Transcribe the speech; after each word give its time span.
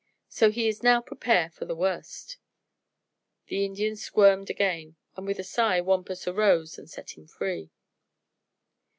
So 0.29 0.49
he 0.49 0.67
is 0.67 0.81
now 0.81 0.99
prepare 0.99 1.51
for 1.51 1.65
the 1.65 1.75
worst." 1.75 2.37
The 3.49 3.63
Indiam 3.69 3.95
squirmed 3.95 4.49
again, 4.49 4.95
and 5.15 5.27
with 5.27 5.37
a 5.37 5.43
sigh 5.43 5.79
Wampus 5.79 6.27
arose 6.27 6.79
and 6.79 6.89
set 6.89 7.11
him 7.19 7.27
free. 7.27 7.69